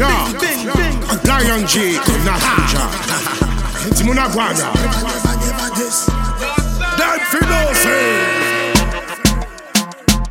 Lion 0.00 1.66
G, 1.66 1.98
Nahaja. 2.24 2.88
Timuna 3.94 4.28
Guana. 4.28 4.72
Dead 6.96 7.20
Finose. 7.30 7.96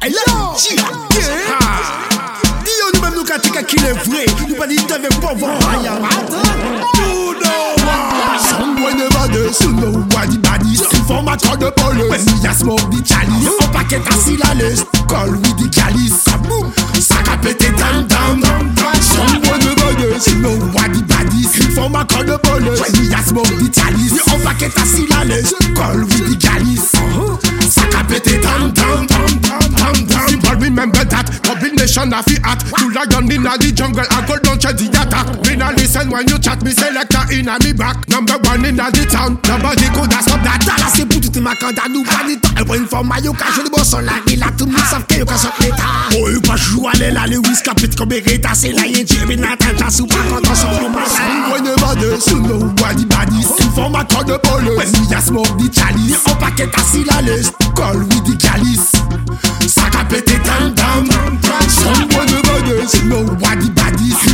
Hey 0.01 0.09
yo, 0.09 0.55
yeah. 0.71 0.79
Dis 2.65 2.71
nous 2.93 3.01
même 3.01 3.13
nous 3.15 3.23
qu'à 3.23 3.37
tika 3.37 3.61
qui 3.61 3.75
est 3.75 3.93
vrai. 4.09 4.25
Nous 4.47 4.55
pas 4.55 4.65
dit 4.65 4.77
t'avais 4.87 5.07
pas 5.21 5.33
voir 5.35 5.59
rien. 5.59 5.99
You 6.97 7.35
know 7.35 7.75
what? 7.85 8.39
Someone 8.49 8.97
never 8.97 9.27
does, 9.31 9.59
you 9.61 9.71
know 9.73 9.91
what 10.15 10.27
the 10.31 10.37
body 10.39 10.73
is. 10.73 10.81
Informateur 10.81 11.57
de 11.57 11.69
police? 11.69 12.09
When 12.09 12.25
we 12.25 12.47
a 12.47 12.53
smoke 12.53 12.89
the 12.89 13.03
chalice. 13.05 13.49
Un 13.61 13.67
paquet 13.67 14.01
assis 14.09 14.37
la 14.37 14.53
liste. 14.55 14.87
Call 15.07 15.29
with 15.29 15.57
the 15.57 15.69
calice. 15.69 16.23
Kaboom. 16.23 16.71
Sac 16.99 17.27
à 17.27 17.37
péter 17.37 17.71
tam 17.73 18.07
tam. 18.07 18.41
Someone 18.41 18.98
does, 20.19 20.33
you 20.33 20.41
know 20.41 20.55
what 20.73 20.91
the 20.91 21.01
body 21.07 21.37
is. 21.37 21.55
Informateur 21.55 22.23
de 22.25 22.37
police. 22.37 22.81
When 22.81 22.91
we 22.99 23.13
a 23.13 23.21
smoke 23.23 23.47
the 23.47 23.69
chalice. 23.71 24.19
Un 24.27 24.39
paquet 24.43 24.71
assis 24.75 25.07
la 25.07 25.23
liste. 25.23 25.55
Call 25.75 25.99
with 25.99 26.39
the. 26.39 26.39
Sac 27.69 27.93
à 27.95 28.03
péter 28.03 28.39
tam 28.41 28.73
tam 28.73 29.07
tam 29.07 29.27
tam 29.41 29.75
tam 29.75 30.07
tam. 30.07 30.59
Remember 30.59 31.03
that 31.05 31.25
combination 31.43 32.13
of 32.13 32.25
the 32.25 32.39
hat 32.43 32.59
To 32.59 32.89
lion 32.89 33.31
in 33.31 33.43
the 33.43 33.71
jungle 33.73 34.03
I 34.11 34.25
go 34.27 34.37
down 34.39 34.59
to 34.59 34.73
the 34.73 34.89
not 34.91 35.08
listen 35.89 36.11
when 36.11 36.27
you 36.27 36.37
chat 36.37 36.61
Me 36.63 36.71
selector 36.71 37.25
in 37.33 37.49
a 37.49 37.57
me 37.65 37.73
back. 37.73 37.97
Number 38.09 38.37
one 38.45 38.65
in 38.65 38.77
the 38.77 39.07
town. 39.09 39.39
Nobody 39.49 39.89
could 39.89 40.13
have 40.13 40.23
stop 40.23 40.41
that. 40.45 40.61
Là 40.77 40.85
c'est 40.93 41.05
pour 41.05 41.19
tout 41.19 41.29
tes 41.29 41.39
macanda 41.39 41.83
nous 41.89 42.03
pas 42.03 42.23
du 42.27 42.37
temps 42.39 42.49
Elle 42.57 42.65
prend 42.65 42.75
une 42.75 42.87
forme 42.87 43.07
maillot 43.07 43.33
cache 43.33 43.57
le 43.63 43.69
boss 43.69 43.93
en 43.93 44.01
la 44.01 44.13
Il 44.27 44.41
a 44.43 44.47
tout 44.57 44.65
le 44.65 44.71
monde 44.71 44.85
savent 44.89 45.05
qu'il 45.07 45.17
y 45.17 45.21
a 45.21 45.25
qu'un 45.25 45.37
seul 45.37 45.51
l'état 45.61 45.83
Oh 46.13 46.29
il 46.29 46.41
pas 46.41 46.55
jouer 46.55 46.91
aller 46.93 47.11
là 47.11 47.25
le 47.27 47.37
whisk 47.37 47.63
capite 47.63 47.95
comme 47.95 48.09
Beretta 48.09 48.49
C'est 48.53 48.71
là 48.71 48.85
y'a 48.85 49.03
mais 49.27 49.35
n'attend 49.35 49.73
pas 49.77 49.89
sous 49.89 50.05
pas 50.05 50.15
on 50.31 50.55
sort 50.55 50.79
le 50.81 50.89
matin 50.89 51.09
Someone 51.09 51.63
never 51.63 51.95
does 51.99 52.27
you 52.27 52.39
know 52.41 52.59
what 52.81 52.93
the 52.95 53.05
body 53.05 53.39
is 53.39 53.65
Informateur 53.65 54.23
de 54.25 54.37
police. 54.37 54.77
When 54.77 55.07
we 55.07 55.15
a 55.15 55.21
smoke 55.21 55.57
the 55.57 55.73
chalice 55.73 56.23
Un 56.27 56.35
paquet 56.35 56.69
assis 56.75 57.03
la 57.05 57.21
liste 57.21 57.53
Call 57.75 57.97
with 57.97 58.23
the 58.25 58.37
calice 58.37 58.91
Sac 59.67 59.95
à 59.95 60.05
péter 60.05 60.39
tam 60.43 60.73
tam 60.75 61.07
Someone 61.67 62.27
never 62.27 62.61
does 62.67 62.93
you 62.95 63.09
know 63.09 63.25
what 63.41 63.48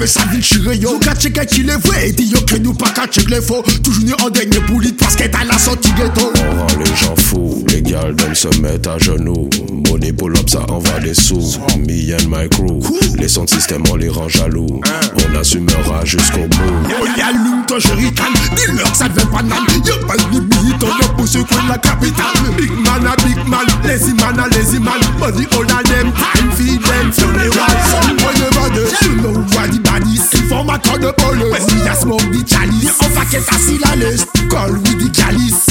poupées 0.00 0.06
ça 0.06 0.20
vient 0.30 0.40
chirer 0.40 0.76
yo 0.76 0.98
Qu'à 0.98 1.14
checker 1.14 1.46
qui 1.46 1.62
les 1.62 1.76
vrai. 1.76 2.08
Et 2.08 2.12
dit 2.12 2.26
yo 2.26 2.40
que 2.40 2.56
nous 2.56 2.74
pas 2.74 2.90
qu'à 2.90 3.06
checker 3.06 3.34
les 3.34 3.40
faux. 3.40 3.62
Toujours 3.82 4.04
ni 4.04 4.12
en 4.22 4.30
dernier 4.30 4.60
boulit 4.68 4.94
qu'elle 4.94 5.30
à 5.34 5.44
la 5.44 5.58
sortie 5.58 5.90
ghetto. 5.92 6.32
On 6.36 6.58
rend 6.58 6.66
les 6.78 6.96
gens 6.96 7.16
fous, 7.16 7.64
les 7.68 7.82
gars 7.82 8.12
d'elles 8.12 8.36
se 8.36 8.48
mettent 8.60 8.86
à 8.86 8.98
genoux. 8.98 9.48
Money 9.88 10.12
pull 10.12 10.36
up, 10.36 10.48
ça 10.48 10.60
envoie 10.68 11.00
des 11.00 11.14
sous. 11.14 11.58
Me 11.78 12.14
and 12.14 12.28
my 12.28 12.48
crew, 12.48 12.80
les 13.18 13.28
sons 13.28 13.44
de 13.44 13.50
système, 13.50 13.82
on 13.90 13.96
les 13.96 14.08
rend 14.08 14.28
jaloux. 14.28 14.80
On 15.16 15.38
assumera 15.38 16.04
jusqu'au 16.04 16.46
bout. 16.48 16.88
Yo 16.88 16.96
allume 17.22 17.64
ton 17.66 17.78
jerrycan 17.78 18.24
Dis-leur 18.56 18.90
que 18.90 18.98
ça 18.98 19.08
devient 19.08 19.26
banal 19.32 19.62
Yo 19.86 19.94
pas 20.06 20.16
de 20.16 20.84
On 20.84 21.04
a 21.04 21.08
poussé 21.16 21.38
coin 21.38 21.68
la 21.68 21.78
capitale. 21.78 22.54
Big 22.56 22.70
man 22.70 23.06
a 23.06 23.16
big 23.24 23.48
man. 23.48 23.66
Lazy 23.84 24.12
man 24.14 24.38
a 24.38 24.46
lazy 24.48 24.78
man 24.78 25.00
Body 25.18 25.46
all 25.52 25.62
of 25.62 25.84
them 25.84 26.12
Time 26.12 26.50
feed 26.52 26.80
them 26.82 27.10
Funeral 27.12 27.50
Someone 27.90 28.39
never 28.90 28.98
does 28.98 29.02
You 29.02 29.14
know 29.22 29.32
what 29.54 29.70
the 29.70 29.80
body 29.82 30.10
is 30.10 30.32
Informateur 30.34 30.98
de 30.98 31.12
police 31.12 31.50
When 31.50 31.62
we 31.70 31.88
a 31.88 31.94
smoke 31.94 32.26
the 32.30 32.42
chalice. 32.46 32.98
On 33.02 33.10
paquet 33.14 33.44
assis 33.50 33.78
la 33.78 33.94
liste 33.96 34.28
Call 34.48 34.72
with 34.72 34.98
the 34.98 35.10
calice 35.10 35.66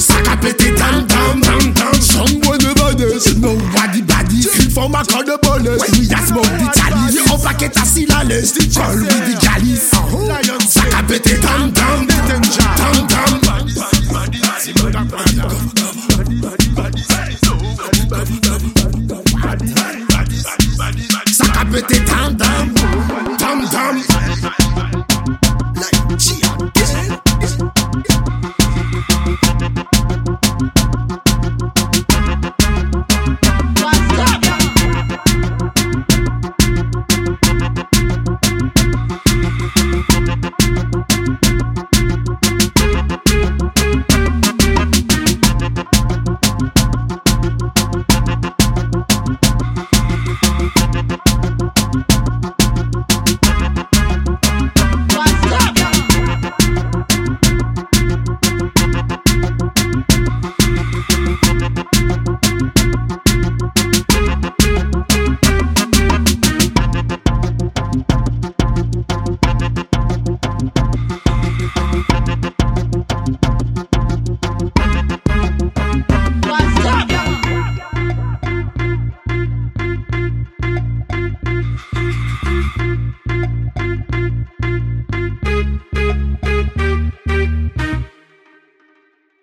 Sac 0.00 0.28
à 0.28 0.36
péter 0.36 0.74
tam 0.74 1.06
tam 1.06 1.40
tam 1.40 1.74
tam 1.74 1.94
Someone 2.00 2.58
never 2.58 2.94
does 2.94 3.26
You 3.26 3.40
know 3.40 3.56
what 3.74 3.92
the 3.92 4.02
body 4.02 4.36
is 4.38 4.48
Informateur 4.64 5.24
de 5.24 5.36
police 5.38 5.80
When 5.80 5.92
we 6.00 6.06
a 6.08 6.18
smoke 6.26 6.44
the 6.44 6.68
chalice. 6.74 7.32
On 7.32 7.38
paquet 7.38 7.72
assis 7.76 8.06
la 8.06 8.24
liste 8.24 8.58
Call 8.74 8.96
with 8.98 9.24
the 9.26 9.34
calice 9.40 9.90
Sac 10.68 10.94
à 10.94 11.02
péter 11.02 11.38
tam 11.40 11.72
tam 11.72 12.06
tam 12.06 12.42
tam 12.42 13.38
Sac 21.30 21.56
à 21.56 21.64
péter 21.64 21.98
tam 21.98 21.98
tam 21.98 21.98
tam 21.98 22.06
tam 22.06 22.07